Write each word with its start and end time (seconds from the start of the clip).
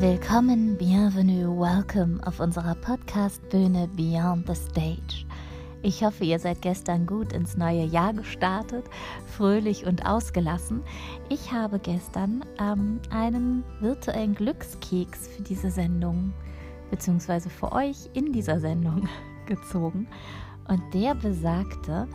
Willkommen, 0.00 0.76
bienvenue, 0.76 1.48
welcome 1.58 2.24
auf 2.24 2.38
unserer 2.38 2.76
Podcast-Bühne 2.76 3.88
Beyond 3.96 4.46
the 4.46 4.54
Stage. 4.54 5.26
Ich 5.82 6.04
hoffe, 6.04 6.22
ihr 6.22 6.38
seid 6.38 6.62
gestern 6.62 7.04
gut 7.04 7.32
ins 7.32 7.56
neue 7.56 7.82
Jahr 7.82 8.12
gestartet, 8.12 8.84
fröhlich 9.26 9.86
und 9.86 10.06
ausgelassen. 10.06 10.84
Ich 11.28 11.52
habe 11.52 11.80
gestern 11.80 12.44
ähm, 12.60 13.00
einen 13.10 13.64
virtuellen 13.80 14.36
Glückskeks 14.36 15.26
für 15.26 15.42
diese 15.42 15.68
Sendung, 15.68 16.32
beziehungsweise 16.92 17.50
für 17.50 17.72
euch 17.72 18.08
in 18.12 18.32
dieser 18.32 18.60
Sendung 18.60 19.08
gezogen. 19.46 20.06
Und 20.68 20.80
der 20.94 21.16
besagte, 21.16 22.06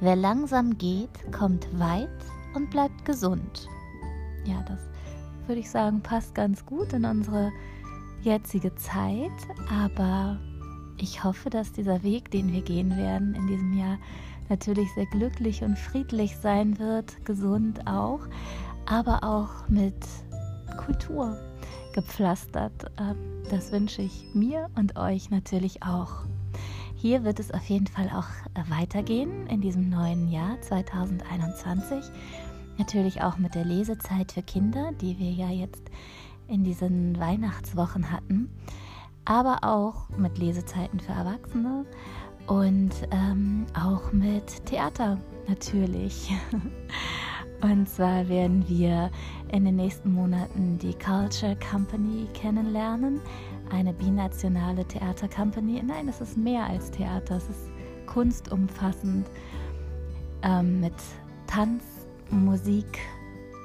wer 0.00 0.16
langsam 0.16 0.78
geht, 0.78 1.30
kommt 1.32 1.68
weit 1.78 2.08
und 2.54 2.70
bleibt 2.70 3.04
gesund. 3.04 3.68
Ja, 4.46 4.64
das 4.66 4.95
würde 5.48 5.60
ich 5.60 5.70
sagen, 5.70 6.00
passt 6.00 6.34
ganz 6.34 6.64
gut 6.66 6.92
in 6.92 7.04
unsere 7.04 7.52
jetzige 8.22 8.74
Zeit. 8.74 9.30
Aber 9.70 10.38
ich 10.98 11.24
hoffe, 11.24 11.50
dass 11.50 11.72
dieser 11.72 12.02
Weg, 12.02 12.30
den 12.30 12.52
wir 12.52 12.62
gehen 12.62 12.96
werden 12.96 13.34
in 13.34 13.46
diesem 13.46 13.72
Jahr, 13.78 13.98
natürlich 14.48 14.92
sehr 14.94 15.06
glücklich 15.06 15.62
und 15.62 15.78
friedlich 15.78 16.36
sein 16.36 16.78
wird, 16.78 17.24
gesund 17.24 17.86
auch, 17.86 18.20
aber 18.86 19.24
auch 19.24 19.68
mit 19.68 19.96
Kultur 20.76 21.36
gepflastert. 21.92 22.90
Ähm, 22.98 23.16
das 23.50 23.72
wünsche 23.72 24.02
ich 24.02 24.28
mir 24.34 24.68
und 24.76 24.96
euch 24.96 25.30
natürlich 25.30 25.82
auch. 25.82 26.24
Hier 26.96 27.24
wird 27.24 27.40
es 27.40 27.52
auf 27.52 27.64
jeden 27.68 27.86
Fall 27.86 28.08
auch 28.08 28.28
weitergehen 28.70 29.46
in 29.48 29.60
diesem 29.60 29.90
neuen 29.90 30.28
Jahr 30.28 30.60
2021 30.62 32.04
Natürlich 32.78 33.22
auch 33.22 33.38
mit 33.38 33.54
der 33.54 33.64
Lesezeit 33.64 34.32
für 34.32 34.42
Kinder, 34.42 34.92
die 35.00 35.18
wir 35.18 35.30
ja 35.30 35.50
jetzt 35.50 35.90
in 36.48 36.64
diesen 36.64 37.18
Weihnachtswochen 37.18 38.10
hatten, 38.10 38.50
aber 39.24 39.58
auch 39.62 40.08
mit 40.16 40.38
Lesezeiten 40.38 41.00
für 41.00 41.12
Erwachsene 41.12 41.84
und 42.46 42.90
ähm, 43.10 43.66
auch 43.74 44.12
mit 44.12 44.64
Theater 44.66 45.18
natürlich. 45.48 46.32
Und 47.62 47.88
zwar 47.88 48.28
werden 48.28 48.68
wir 48.68 49.10
in 49.50 49.64
den 49.64 49.76
nächsten 49.76 50.12
Monaten 50.12 50.78
die 50.78 50.92
Culture 50.92 51.56
Company 51.70 52.28
kennenlernen, 52.34 53.20
eine 53.70 53.94
binationale 53.94 54.84
Theatercompany. 54.84 55.82
Nein, 55.82 56.08
es 56.08 56.20
ist 56.20 56.36
mehr 56.36 56.64
als 56.66 56.90
Theater, 56.90 57.36
es 57.36 57.48
ist 57.48 57.70
kunstumfassend 58.06 59.26
ähm, 60.42 60.80
mit 60.80 60.94
Tanz, 61.46 61.82
Musik, 62.30 62.98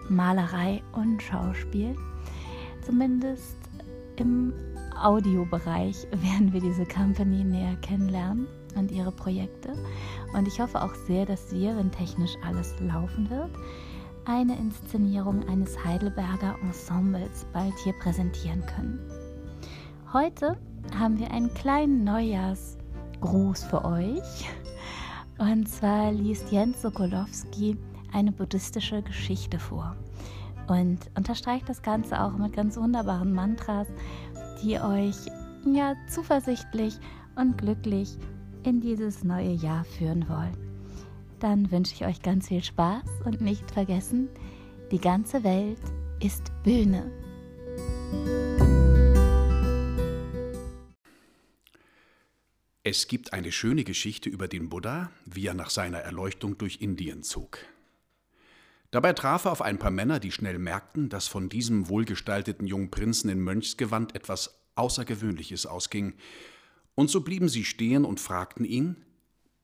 Malerei 0.09 0.81
und 0.94 1.22
Schauspiel. 1.22 1.95
Zumindest 2.86 3.58
im 4.18 4.53
Audiobereich 5.02 6.08
werden 6.12 6.53
wir 6.53 6.62
diese 6.62 6.86
Company 6.86 7.44
näher 7.44 7.76
kennenlernen 7.78 8.48
und 8.76 8.92
ihre 8.92 9.12
Projekte. 9.12 9.73
Und 10.34 10.48
ich 10.48 10.59
hoffe 10.59 10.81
auch 10.81 10.94
sehr, 11.08 11.26
dass 11.26 11.52
wir, 11.52 11.76
wenn 11.76 11.92
technisch 11.92 12.36
alles 12.45 12.76
laufen 12.80 13.30
wird, 13.30 13.52
eine 14.26 14.58
Inszenierung 14.58 15.48
eines 15.48 15.84
Heidelberger 15.84 16.56
Ensembles 16.62 17.46
bald 17.53 17.73
hier 17.84 17.94
präsentieren 17.94 18.64
können. 18.66 19.00
Heute 20.14 20.58
haben 20.98 21.18
wir 21.18 21.31
einen 21.31 21.53
kleinen 21.53 22.03
Neujahrsgruß 22.03 23.64
für 23.64 23.84
euch. 23.86 24.50
Und 25.38 25.68
zwar 25.68 26.12
liest 26.12 26.52
Jens 26.52 26.81
Sokolowski 26.81 27.78
eine 28.12 28.31
buddhistische 28.31 29.02
Geschichte 29.02 29.59
vor 29.59 29.95
und 30.67 31.00
unterstreicht 31.16 31.67
das 31.67 31.81
Ganze 31.81 32.22
auch 32.22 32.38
mit 32.38 32.53
ganz 32.53 32.78
wunderbaren 32.78 33.34
Mantras, 33.34 33.88
die 34.64 34.80
euch 34.80 35.16
ja 35.66 35.95
zuversichtlich 36.08 36.95
und 37.36 37.58
glücklich 37.58 38.18
in 38.63 38.80
dieses 38.80 39.24
neue 39.24 39.53
Jahr 39.53 39.84
führen 39.84 40.28
wollen. 40.30 40.56
Dann 41.40 41.72
wünsche 41.72 41.96
ich 41.96 42.06
euch 42.06 42.22
ganz 42.22 42.47
viel 42.50 42.63
Spaß 42.63 43.03
und 43.25 43.41
nicht 43.41 43.69
vergessen, 43.72 44.30
die 44.91 45.00
ganze 45.00 45.44
Welt 45.44 45.81
ist 46.19 46.52
Bühne. 46.63 47.12
Es 52.84 53.07
gibt 53.07 53.34
eine 53.34 53.52
schöne 53.52 53.84
Geschichte 53.84 54.30
über 54.30 54.47
den 54.47 54.69
Buddha, 54.69 55.12
wie 55.25 55.46
er 55.46 55.53
nach 55.53 55.69
seiner 55.69 56.00
Erleuchtung 56.00 56.57
durch 56.57 56.81
Indien 56.81 57.24
zog. 57.24 57.59
Dabei 58.91 59.13
traf 59.13 59.46
er 59.46 59.53
auf 59.53 59.62
ein 59.62 59.79
paar 59.79 59.91
Männer, 59.91 60.19
die 60.19 60.31
schnell 60.31 60.59
merkten, 60.59 61.07
dass 61.07 61.28
von 61.28 61.47
diesem 61.47 61.88
wohlgestalteten 61.88 62.68
jungen 62.68 62.91
Prinzen 62.91 63.29
in 63.29 63.40
Mönchsgewand 63.40 64.16
etwas 64.16 64.59
Außergewöhnliches 64.75 65.66
ausging. 65.66 66.13
Und 66.96 67.09
so 67.09 67.22
blieben 67.22 67.47
sie 67.47 67.63
stehen 67.63 68.03
und 68.03 68.19
fragten 68.19 68.66
ihn: 68.66 69.06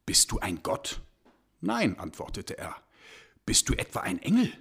Bist 0.05 0.31
du 0.31 0.39
ein 0.39 0.63
Gott? 0.63 1.01
Nein, 1.59 1.99
antwortete 1.99 2.57
er. 2.57 2.75
Bist 3.45 3.67
du 3.67 3.73
etwa 3.73 3.99
ein 3.99 4.21
Engel? 4.21 4.51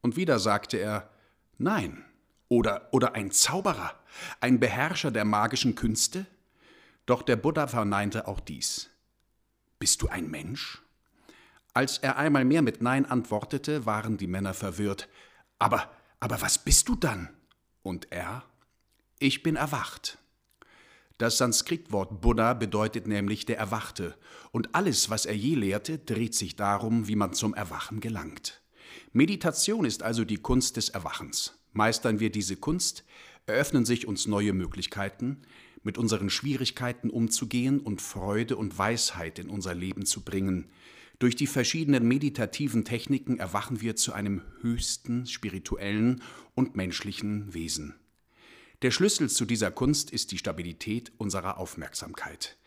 Und 0.00 0.16
wieder 0.16 0.40
sagte 0.40 0.78
er: 0.78 1.10
Nein. 1.58 2.04
Oder, 2.48 2.88
oder 2.92 3.14
ein 3.14 3.30
Zauberer, 3.30 3.98
ein 4.40 4.60
Beherrscher 4.60 5.10
der 5.10 5.24
magischen 5.24 5.74
Künste? 5.74 6.26
Doch 7.06 7.22
der 7.22 7.36
Buddha 7.36 7.66
verneinte 7.66 8.28
auch 8.28 8.40
dies. 8.40 8.90
Bist 9.78 10.02
du 10.02 10.08
ein 10.08 10.30
Mensch? 10.30 10.82
Als 11.74 11.98
er 11.98 12.16
einmal 12.16 12.44
mehr 12.44 12.62
mit 12.62 12.82
Nein 12.82 13.06
antwortete, 13.06 13.86
waren 13.86 14.18
die 14.18 14.26
Männer 14.26 14.52
verwirrt. 14.52 15.08
Aber, 15.58 15.90
aber 16.20 16.42
was 16.42 16.58
bist 16.58 16.88
du 16.88 16.96
dann? 16.96 17.30
Und 17.82 18.08
er? 18.10 18.44
Ich 19.18 19.42
bin 19.42 19.56
erwacht. 19.56 20.18
Das 21.16 21.38
Sanskritwort 21.38 22.20
Buddha 22.20 22.52
bedeutet 22.52 23.06
nämlich 23.06 23.46
der 23.46 23.56
Erwachte, 23.56 24.16
und 24.50 24.74
alles, 24.74 25.08
was 25.08 25.24
er 25.24 25.36
je 25.36 25.54
lehrte, 25.54 25.98
dreht 25.98 26.34
sich 26.34 26.56
darum, 26.56 27.06
wie 27.06 27.16
man 27.16 27.32
zum 27.32 27.54
Erwachen 27.54 28.00
gelangt. 28.00 28.60
Meditation 29.12 29.84
ist 29.84 30.02
also 30.02 30.24
die 30.24 30.38
Kunst 30.38 30.76
des 30.76 30.90
Erwachens. 30.90 31.58
Meistern 31.72 32.20
wir 32.20 32.30
diese 32.30 32.56
Kunst, 32.56 33.04
eröffnen 33.46 33.84
sich 33.84 34.06
uns 34.06 34.26
neue 34.26 34.52
Möglichkeiten, 34.52 35.42
mit 35.82 35.96
unseren 35.96 36.28
Schwierigkeiten 36.28 37.08
umzugehen 37.08 37.80
und 37.80 38.02
Freude 38.02 38.56
und 38.56 38.76
Weisheit 38.76 39.38
in 39.38 39.48
unser 39.48 39.74
Leben 39.74 40.04
zu 40.04 40.22
bringen, 40.22 40.70
durch 41.22 41.36
die 41.36 41.46
verschiedenen 41.46 42.08
meditativen 42.08 42.84
Techniken 42.84 43.38
erwachen 43.38 43.80
wir 43.80 43.94
zu 43.94 44.12
einem 44.12 44.42
höchsten 44.60 45.24
spirituellen 45.26 46.20
und 46.56 46.74
menschlichen 46.74 47.54
Wesen. 47.54 47.94
Der 48.82 48.90
Schlüssel 48.90 49.30
zu 49.30 49.44
dieser 49.44 49.70
Kunst 49.70 50.10
ist 50.10 50.32
die 50.32 50.38
Stabilität 50.38 51.12
unserer 51.18 51.58
Aufmerksamkeit. 51.58 52.58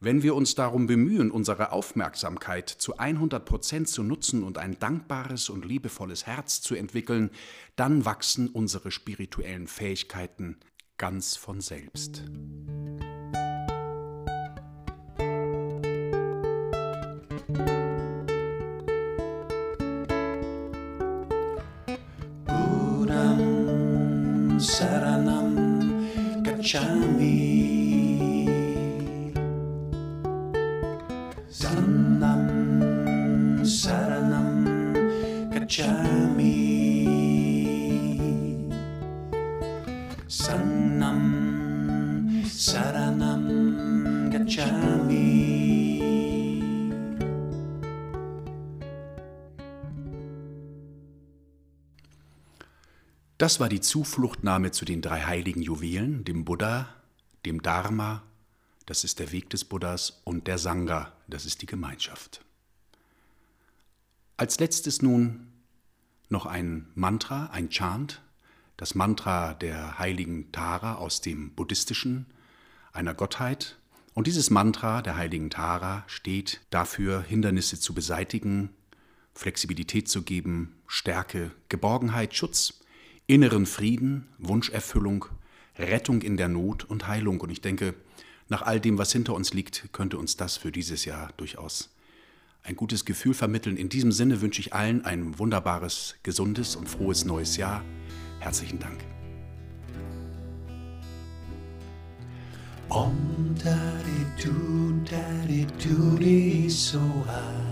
Wenn 0.00 0.24
wir 0.24 0.34
uns 0.34 0.56
darum 0.56 0.88
bemühen, 0.88 1.30
unsere 1.30 1.70
Aufmerksamkeit 1.70 2.68
zu 2.68 2.98
100 2.98 3.44
Prozent 3.44 3.88
zu 3.88 4.02
nutzen 4.02 4.42
und 4.42 4.58
ein 4.58 4.76
dankbares 4.80 5.48
und 5.48 5.64
liebevolles 5.64 6.26
Herz 6.26 6.62
zu 6.62 6.74
entwickeln, 6.74 7.30
dann 7.76 8.04
wachsen 8.06 8.48
unsere 8.48 8.90
spirituellen 8.90 9.68
Fähigkeiten 9.68 10.56
ganz 10.96 11.36
von 11.36 11.60
selbst. 11.60 12.24
oczami. 26.70 28.46
Sanam, 31.50 32.46
saranam, 33.64 34.64
kaczami. 35.52 36.54
Sanam, 40.28 41.22
saranam, 42.46 43.44
kaczami. 44.32 44.99
Das 53.40 53.58
war 53.58 53.70
die 53.70 53.80
Zufluchtnahme 53.80 54.70
zu 54.70 54.84
den 54.84 55.00
drei 55.00 55.22
heiligen 55.22 55.62
Juwelen, 55.62 56.24
dem 56.24 56.44
Buddha, 56.44 56.90
dem 57.46 57.62
Dharma, 57.62 58.22
das 58.84 59.02
ist 59.02 59.18
der 59.18 59.32
Weg 59.32 59.48
des 59.48 59.64
Buddhas, 59.64 60.20
und 60.24 60.46
der 60.46 60.58
Sangha, 60.58 61.14
das 61.26 61.46
ist 61.46 61.62
die 61.62 61.66
Gemeinschaft. 61.66 62.44
Als 64.36 64.60
letztes 64.60 65.00
nun 65.00 65.46
noch 66.28 66.44
ein 66.44 66.88
Mantra, 66.94 67.46
ein 67.46 67.70
Chant, 67.70 68.20
das 68.76 68.94
Mantra 68.94 69.54
der 69.54 69.98
heiligen 69.98 70.52
Tara 70.52 70.96
aus 70.96 71.22
dem 71.22 71.54
Buddhistischen, 71.54 72.26
einer 72.92 73.14
Gottheit. 73.14 73.78
Und 74.12 74.26
dieses 74.26 74.50
Mantra 74.50 75.00
der 75.00 75.16
heiligen 75.16 75.48
Tara 75.48 76.04
steht 76.08 76.60
dafür, 76.68 77.22
Hindernisse 77.22 77.80
zu 77.80 77.94
beseitigen, 77.94 78.68
Flexibilität 79.32 80.10
zu 80.10 80.24
geben, 80.24 80.74
Stärke, 80.86 81.52
Geborgenheit, 81.70 82.36
Schutz 82.36 82.79
inneren 83.30 83.64
Frieden, 83.64 84.26
Wunscherfüllung, 84.38 85.26
Rettung 85.78 86.20
in 86.22 86.36
der 86.36 86.48
Not 86.48 86.82
und 86.84 87.06
Heilung. 87.06 87.40
Und 87.40 87.50
ich 87.50 87.60
denke, 87.60 87.94
nach 88.48 88.62
all 88.62 88.80
dem, 88.80 88.98
was 88.98 89.12
hinter 89.12 89.34
uns 89.34 89.54
liegt, 89.54 89.92
könnte 89.92 90.18
uns 90.18 90.36
das 90.36 90.56
für 90.56 90.72
dieses 90.72 91.04
Jahr 91.04 91.30
durchaus 91.36 91.90
ein 92.64 92.74
gutes 92.74 93.04
Gefühl 93.04 93.32
vermitteln. 93.32 93.76
In 93.76 93.88
diesem 93.88 94.10
Sinne 94.10 94.40
wünsche 94.40 94.60
ich 94.60 94.74
allen 94.74 95.04
ein 95.04 95.38
wunderbares, 95.38 96.16
gesundes 96.24 96.74
und 96.74 96.88
frohes 96.88 97.24
neues 97.24 97.56
Jahr. 97.56 97.84
Herzlichen 98.40 98.80
Dank. 98.80 98.98
Om 102.88 103.54
daddy 103.62 104.42
do 104.42 104.92
daddy 105.08 105.66
do 105.78 106.68
so 106.68 106.98
high. 107.28 107.69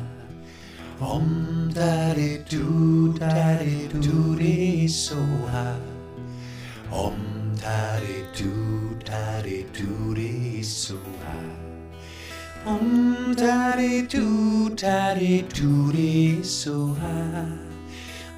Om 1.01 1.71
daddy 1.73 2.43
do 2.51 3.13
daddy 3.17 3.87
do 4.01 4.89
so 4.89 5.15
high. 5.15 5.79
Om 6.91 7.55
daddy 7.55 8.25
do 8.37 8.99
daddy 9.05 9.65
do 9.73 10.63
so 10.65 10.99
high. 11.23 12.67
Om 12.67 13.33
daddy 13.37 14.03
do 14.09 14.71
daddy 14.71 15.43
do 15.43 16.43
so 16.43 16.87
high. 16.95 17.59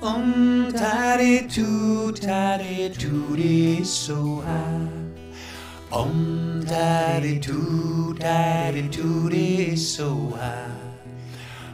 Om 0.03 0.71
daddy 0.71 1.49
do 1.49 2.13
daddy 2.13 2.91
do 2.91 3.85
so 3.85 4.43
high. 4.43 4.89
Om 5.91 6.63
daddy 6.67 7.39
doo 7.39 8.13
daddy 8.19 9.77
so 9.77 10.29
high. 10.37 10.90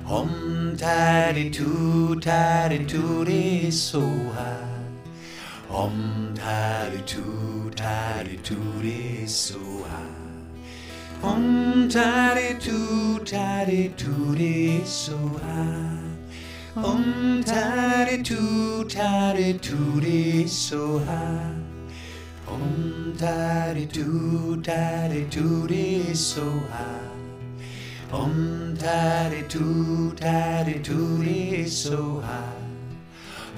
Om 0.09 0.77
tidy 0.77 1.51
too 1.51 2.21
tidy 2.21 2.85
tooty 2.87 3.73
so 3.73 4.01
high. 4.01 4.85
Om 5.69 6.33
tidy 6.37 7.03
too 7.03 7.73
tidy 7.75 8.37
tooty 8.37 9.27
so 9.27 9.59
high. 9.59 11.25
Om 11.25 11.89
tidy 11.89 12.57
too 12.61 13.19
tidy 13.25 13.89
tooty 13.97 14.85
so 14.85 15.17
high. 15.43 15.99
Om 16.77 17.43
tidy 17.43 18.23
too 18.23 18.85
tidy 18.85 19.59
tooty 19.59 20.47
so 20.47 20.99
high. 21.01 21.53
Om 22.47 23.13
tidy 23.19 23.87
too 23.87 24.63
tidy 24.63 25.25
tooty 25.25 26.15
so 26.15 26.49
high. 26.71 27.16
Om 28.13 28.77
taddy 28.79 29.43
too 29.49 30.13
taddy 30.15 30.79
tooty 30.81 31.67
so 31.69 32.21
high. 32.21 32.53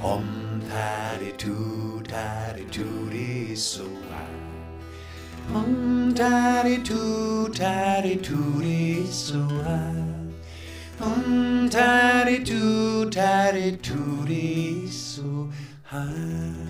Om 0.02 0.62
taddy 0.66 1.32
too 1.36 2.02
taddy 2.08 2.64
tooty 2.70 3.54
so 3.54 3.84
high. 4.10 5.54
Om 5.54 6.14
taddy 6.14 6.82
too 6.82 7.50
taddy 7.52 8.16
tooty 8.16 9.06
so 9.06 9.40
high. 9.40 10.04
Om 11.00 11.68
taddy 11.68 12.42
too 12.42 13.10
taddy 13.10 13.76
tooty 13.82 14.88
so 14.88 15.50
high. 15.82 16.67